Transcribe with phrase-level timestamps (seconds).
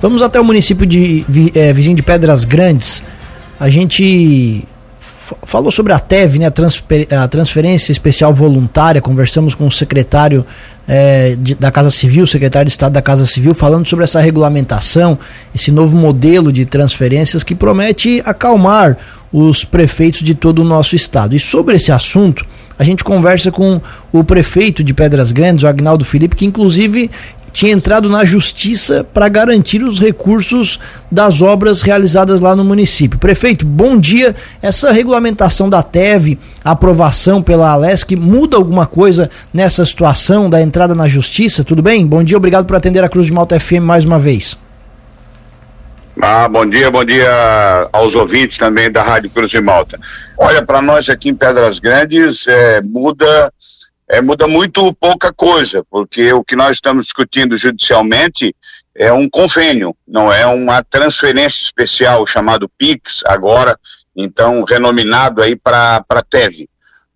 [0.00, 1.24] Vamos até o município de
[1.54, 3.02] é, vizinho de Pedras Grandes.
[3.58, 4.64] A gente
[5.44, 9.00] falou sobre a TEV, né, a, transfer, a transferência especial voluntária.
[9.00, 10.46] Conversamos com o secretário
[10.86, 15.18] é, de, da Casa Civil, secretário de Estado da Casa Civil, falando sobre essa regulamentação,
[15.52, 18.96] esse novo modelo de transferências que promete acalmar
[19.32, 21.34] os prefeitos de todo o nosso estado.
[21.34, 22.46] E sobre esse assunto,
[22.78, 23.80] a gente conversa com
[24.12, 27.10] o prefeito de Pedras Grandes, o Agnaldo Felipe, que inclusive
[27.52, 30.78] tinha entrado na justiça para garantir os recursos
[31.10, 33.18] das obras realizadas lá no município.
[33.18, 34.34] Prefeito, bom dia.
[34.62, 41.08] Essa regulamentação da TEV, aprovação pela Alesc, muda alguma coisa nessa situação da entrada na
[41.08, 41.64] justiça?
[41.64, 42.06] Tudo bem?
[42.06, 44.56] Bom dia, obrigado por atender a Cruz de Malta FM mais uma vez.
[46.20, 49.98] Ah, bom dia, bom dia aos ouvintes também da Rádio Cruz de Malta.
[50.36, 53.52] Olha, para nós aqui em Pedras Grandes, é, muda
[54.08, 58.54] é, muda muito pouca coisa, porque o que nós estamos discutindo judicialmente
[58.94, 63.78] é um convênio, não é uma transferência especial chamado PIX, agora,
[64.16, 66.68] então, renominado aí para a TEV.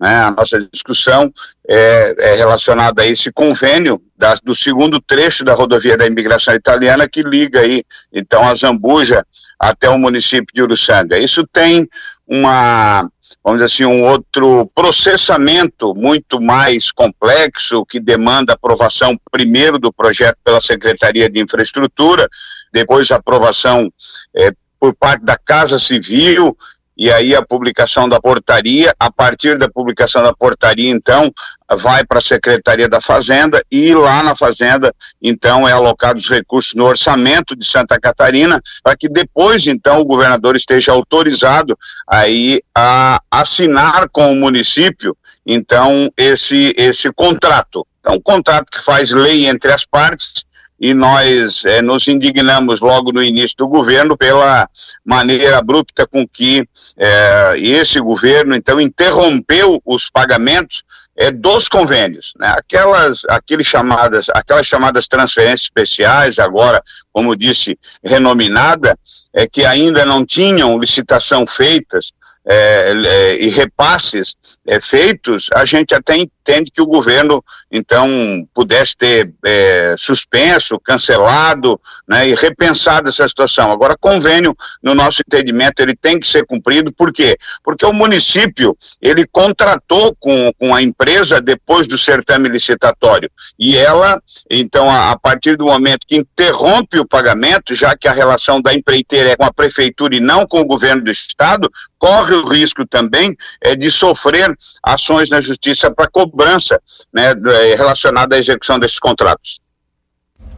[0.03, 0.17] Né?
[0.17, 1.33] A nossa discussão
[1.69, 7.08] é, é, relacionada a esse convênio da, do segundo trecho da rodovia da imigração italiana
[7.08, 9.25] que liga aí, então, a Zambuja
[9.56, 11.17] até o município de Uruçanga.
[11.20, 11.89] Isso tem
[12.27, 13.08] uma
[13.45, 20.36] vamos dizer assim, um outro processamento muito mais complexo que demanda aprovação primeiro do projeto
[20.45, 22.28] pela Secretaria de Infraestrutura,
[22.73, 23.91] depois aprovação
[24.34, 26.56] é, por parte da Casa Civil
[26.96, 28.94] e aí a publicação da portaria.
[28.98, 31.32] A partir da publicação da portaria, então,
[31.76, 36.74] vai para a Secretaria da Fazenda e lá na Fazenda, então, é alocado os recursos
[36.74, 43.20] no orçamento de Santa Catarina para que depois, então, o governador esteja autorizado aí a
[43.30, 47.86] assinar com o município, então, esse, esse contrato.
[48.04, 50.44] É um contrato que faz lei entre as partes
[50.83, 54.69] e nós é, nos indignamos logo no início do governo pela
[55.05, 60.83] maneira abrupta com que é, esse governo então interrompeu os pagamentos
[61.17, 62.52] é, dos convênios, né?
[62.56, 68.98] aquelas, aqueles chamadas, aquelas chamadas transferências especiais, agora, como disse, renominada,
[69.33, 72.12] é, que ainda não tinham licitação feitas,
[72.45, 74.36] é, é, e repasses
[74.67, 78.08] é, feitos, a gente até entende que o governo, então,
[78.53, 83.70] pudesse ter é, suspenso, cancelado né, e repensado essa situação.
[83.70, 87.39] Agora, convênio, no nosso entendimento, ele tem que ser cumprido, por quê?
[87.63, 94.20] Porque o município, ele contratou com, com a empresa depois do certame licitatório, e ela,
[94.51, 98.74] então, a, a partir do momento que interrompe o pagamento, já que a relação da
[98.74, 101.70] empreiteira é com a prefeitura e não com o governo do estado,
[102.03, 106.80] corre o risco também é, de sofrer ações na justiça para cobrança
[107.12, 109.60] né, é, relacionada à execução desses contratos.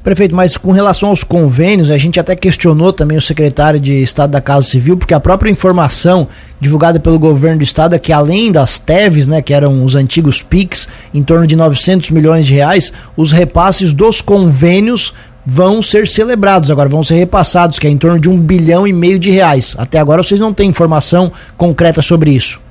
[0.04, 4.32] Prefeito, mas com relação aos convênios, a gente até questionou também o secretário de Estado
[4.32, 6.28] da Casa Civil, porque a própria informação
[6.60, 10.42] divulgada pelo governo do estado é que além das TEVs, né, que eram os antigos
[10.42, 15.14] PIX, em torno de 900 milhões de reais, os repasses dos convênios
[15.46, 18.92] vão ser celebrados, agora vão ser repassados, que é em torno de um bilhão e
[18.92, 19.74] meio de reais.
[19.78, 22.62] Até agora vocês não têm informação concreta sobre isso.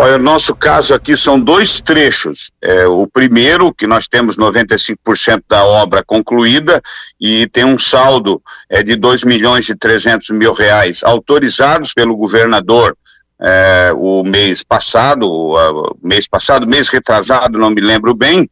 [0.00, 2.52] Olha, o nosso caso aqui são dois trechos.
[2.62, 6.80] É, o primeiro, que nós temos 95% da obra concluída
[7.20, 8.40] e tem um saldo
[8.70, 12.96] é, de 2 milhões e 300 mil reais autorizados pelo governador
[13.40, 18.48] é, o mês passado, o, mês passado, mês retrasado, não me lembro bem,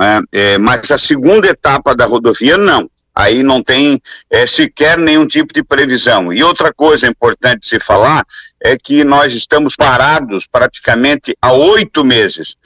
[0.00, 0.22] né?
[0.32, 2.90] É, mas a segunda etapa da rodovia, não.
[3.14, 4.00] Aí não tem
[4.30, 6.32] é, sequer nenhum tipo de previsão.
[6.32, 8.24] E outra coisa importante se falar
[8.64, 12.56] é que nós estamos parados praticamente há oito meses,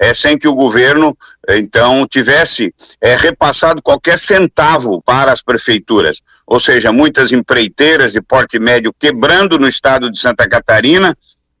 [0.00, 1.16] é, sem que o governo,
[1.50, 6.20] então, tivesse é, repassado qualquer centavo para as prefeituras.
[6.44, 11.16] Ou seja, muitas empreiteiras de porte médio quebrando no estado de Santa Catarina,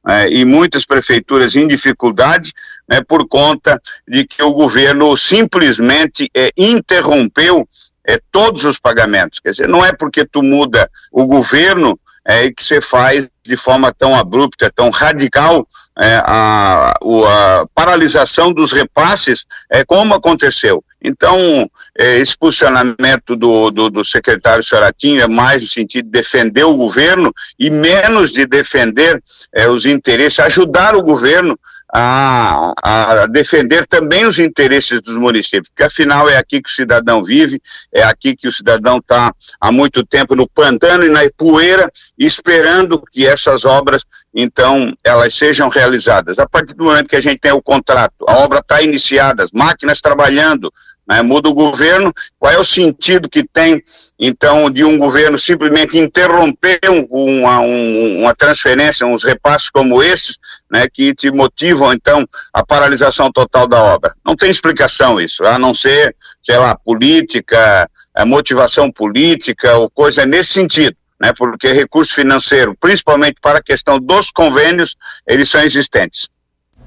[0.06, 2.52] é, e muitas prefeituras em dificuldade
[2.90, 7.66] né, por conta de que o governo simplesmente é, interrompeu
[8.04, 9.38] é, todos os pagamentos.
[9.38, 13.92] Quer dizer, não é porque tu muda o governo é, que você faz de forma
[13.92, 15.66] tão abrupta, tão radical,
[15.98, 20.84] é, a, a, paralisação dos repasses, é, como aconteceu.
[21.02, 21.68] Então,
[21.98, 26.76] é, esse posicionamento do, do, do secretário Soratinho é mais no sentido de defender o
[26.76, 29.20] governo e menos de defender
[29.54, 31.58] é, os interesses, ajudar o governo
[31.92, 37.22] a, a, defender também os interesses dos municípios, porque afinal é aqui que o cidadão
[37.24, 37.60] vive,
[37.92, 43.02] é aqui que o cidadão está há muito tempo no pantano e na poeira, esperando
[43.10, 46.38] que essas obras, então, elas sejam realizadas.
[46.38, 49.50] A partir do momento que a gente tem o contrato, a obra está iniciada, as
[49.50, 50.72] máquinas trabalhando,
[51.10, 51.22] né?
[51.22, 53.82] muda o governo, qual é o sentido que tem,
[54.16, 60.38] então, de um governo simplesmente interromper um, uma, um, uma transferência, uns repasses como esses,
[60.70, 64.14] né, que te motivam, então, a paralisação total da obra.
[64.24, 70.24] Não tem explicação isso, a não ser, sei lá, política, a motivação política ou coisa
[70.24, 70.96] nesse sentido.
[71.20, 74.96] Né, porque recurso financeiro, principalmente para a questão dos convênios,
[75.26, 76.30] eles são existentes.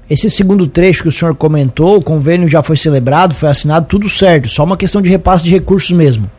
[0.08, 4.08] Esse segundo trecho que o senhor comentou, o convênio já foi celebrado, foi assinado, tudo
[4.08, 6.30] certo, só uma questão de repasse de recursos mesmo.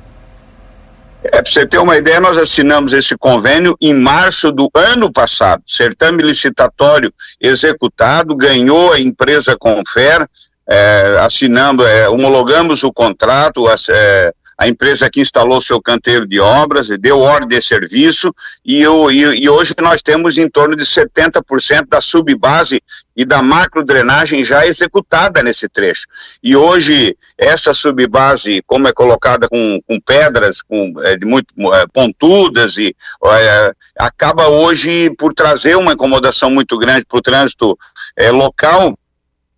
[1.23, 5.63] É, para você ter uma ideia, nós assinamos esse convênio em março do ano passado.
[5.65, 10.27] Certame licitatório executado, ganhou a empresa Confer,
[10.69, 16.87] é, assinamos, é, homologamos o contrato, é, a empresa que instalou seu canteiro de obras,
[16.99, 18.33] deu ordem de serviço
[18.65, 22.81] e, e, e hoje nós temos em torno de 70% da subbase
[23.15, 26.03] e da macrodrenagem já executada nesse trecho.
[26.43, 31.85] E hoje essa subbase, como é colocada com, com pedras com, é, de muito é,
[31.87, 37.77] pontudas e é, acaba hoje por trazer uma incomodação muito grande para o trânsito
[38.15, 38.97] é, local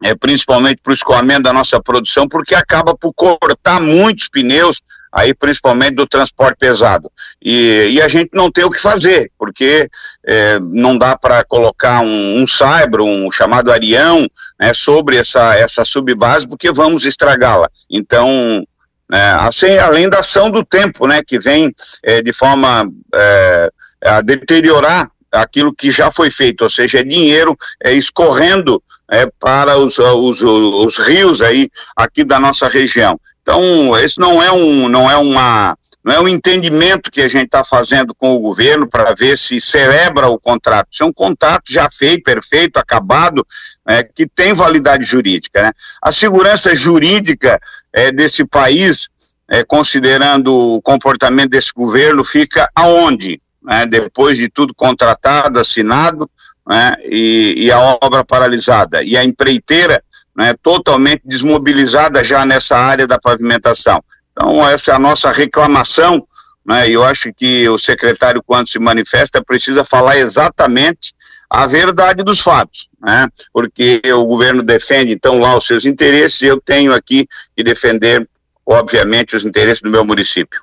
[0.03, 5.33] é, principalmente para o escoamento da nossa produção, porque acaba por cortar muitos pneus, aí
[5.33, 7.11] principalmente do transporte pesado.
[7.41, 9.89] E, e a gente não tem o que fazer, porque
[10.25, 14.27] é, não dá para colocar um, Cyber, um chamado Arião,
[14.59, 17.69] né, sobre essa, essa subbase, porque vamos estragá-la.
[17.89, 18.63] Então,
[19.11, 21.73] é, assim, além da ação do tempo, né, que vem
[22.03, 23.71] é, de forma é,
[24.03, 25.09] a deteriorar
[25.41, 30.41] aquilo que já foi feito, ou seja, é dinheiro é, escorrendo é, para os, os,
[30.41, 33.19] os rios aí aqui da nossa região.
[33.41, 37.45] Então, esse não é um, não é uma, não é um entendimento que a gente
[37.45, 40.89] está fazendo com o governo para ver se celebra o contrato.
[40.91, 43.47] Isso é um contrato já feito, perfeito, acabado,
[43.87, 45.63] é, que tem validade jurídica.
[45.63, 45.71] Né?
[46.01, 47.57] A segurança jurídica
[47.93, 49.07] é, desse país,
[49.49, 53.41] é, considerando o comportamento desse governo, fica aonde?
[53.67, 56.29] Né, depois de tudo contratado, assinado,
[56.65, 59.03] né, e, e, a obra paralisada.
[59.03, 60.01] E a empreiteira
[60.33, 64.01] né, totalmente desmobilizada já nessa área da pavimentação.
[64.31, 66.25] Então, essa é a nossa reclamação,
[66.65, 71.13] né, eu acho que o secretário, quando se manifesta, precisa falar exatamente
[71.49, 73.25] a verdade dos fatos, né?
[73.53, 77.25] Porque o governo defende então lá os seus interesses, e eu tenho aqui
[77.55, 78.27] que defender,
[78.65, 80.59] obviamente, os interesses do meu município.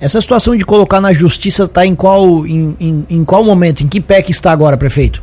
[0.00, 3.82] Essa situação de colocar na justiça está em qual, em, em, em, qual momento?
[3.82, 5.22] Em que pé que está agora, prefeito?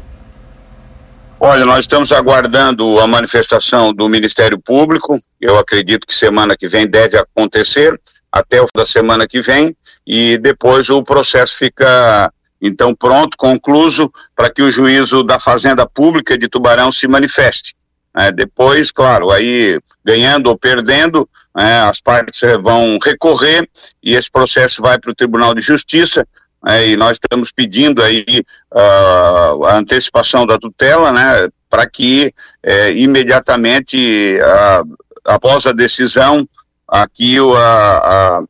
[1.39, 5.19] Olha, nós estamos aguardando a manifestação do Ministério Público.
[5.39, 8.00] Eu acredito que semana que vem deve acontecer,
[8.31, 9.75] até o da semana que vem,
[10.06, 12.31] e depois o processo fica
[12.62, 17.75] então pronto, concluso, para que o juízo da Fazenda Pública de Tubarão se manifeste.
[18.17, 21.27] É, depois, claro, aí ganhando ou perdendo,
[21.57, 23.67] é, as partes vão recorrer
[24.01, 26.25] e esse processo vai para o Tribunal de Justiça.
[26.67, 32.33] É, e nós estamos pedindo aí uh, a antecipação da tutela, né, para que
[32.63, 36.47] é, imediatamente, uh, após a decisão,
[36.88, 38.47] aqui uh,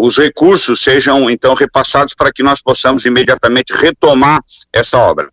[0.00, 4.40] os recursos sejam então repassados para que nós possamos imediatamente retomar
[4.72, 5.28] essa obra.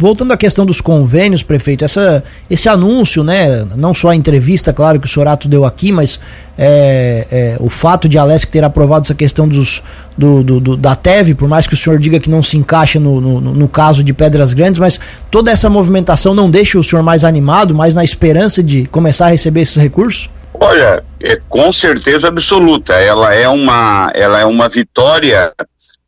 [0.00, 4.98] Voltando à questão dos convênios, prefeito, essa, esse anúncio, né, não só a entrevista, claro,
[4.98, 6.18] que o Sorato deu aqui, mas
[6.56, 9.82] é, é, o fato de a Alesc ter aprovado essa questão dos,
[10.16, 12.98] do, do, do, da TEV, por mais que o senhor diga que não se encaixa
[12.98, 14.98] no, no, no, caso de Pedras Grandes, mas
[15.30, 19.30] toda essa movimentação não deixa o senhor mais animado, mais na esperança de começar a
[19.30, 20.30] receber esses recursos?
[20.54, 22.94] Olha, é, com certeza absoluta.
[22.94, 25.52] Ela é uma, ela é uma vitória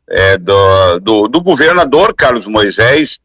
[0.09, 3.19] é, do, do, do governador Carlos Moisés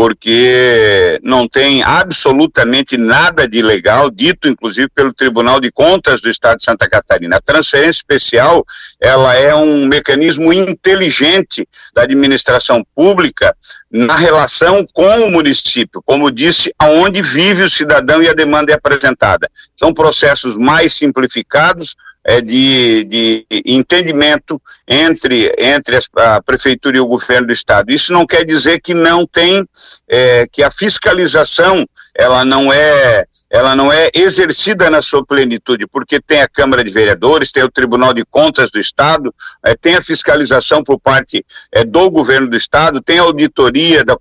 [0.00, 6.56] porque não tem absolutamente nada de legal, dito inclusive pelo Tribunal de Contas do Estado
[6.56, 7.36] de Santa Catarina.
[7.36, 8.64] A transferência especial,
[8.98, 13.54] ela é um mecanismo inteligente da administração pública
[13.90, 18.76] na relação com o município, como disse, aonde vive o cidadão e a demanda é
[18.76, 19.50] apresentada.
[19.76, 27.48] São processos mais simplificados, é, de, de entendimento entre, entre a prefeitura e o governo
[27.48, 27.90] do estado.
[27.90, 29.66] Isso não quer dizer que não tem,
[30.08, 31.86] é, que a fiscalização
[32.16, 36.90] ela não é ela não é exercida na sua plenitude, porque tem a Câmara de
[36.90, 41.82] Vereadores, tem o Tribunal de Contas do Estado, é, tem a fiscalização por parte é,
[41.84, 44.16] do governo do Estado, tem a auditoria da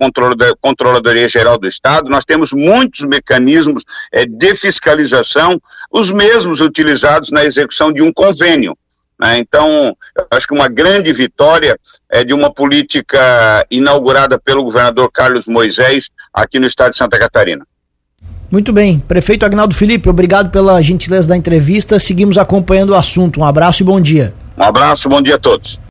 [0.60, 7.46] Controladoria Geral do Estado, nós temos muitos mecanismos é, de fiscalização, os mesmos utilizados na
[7.46, 8.76] execução de um convênio.
[9.20, 9.38] Né?
[9.38, 9.96] Então,
[10.32, 11.78] acho que uma grande vitória
[12.10, 17.64] é de uma política inaugurada pelo governador Carlos Moisés aqui no estado de Santa Catarina.
[18.52, 19.00] Muito bem.
[19.00, 22.00] Prefeito Agnaldo Felipe, obrigado pela gentileza da entrevista.
[22.00, 23.40] Seguimos acompanhando o assunto.
[23.40, 24.34] Um abraço e bom dia.
[24.58, 25.80] Um abraço, bom dia a todos.